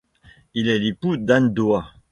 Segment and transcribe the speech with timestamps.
[0.55, 1.85] Il est l'époux d'Anne Doat.